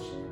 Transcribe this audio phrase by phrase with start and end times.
[0.00, 0.29] much.